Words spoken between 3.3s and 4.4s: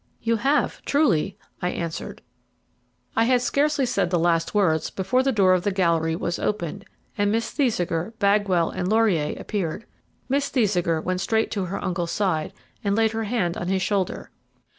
scarcely said the